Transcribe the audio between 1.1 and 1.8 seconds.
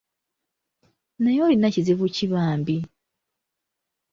Naye olina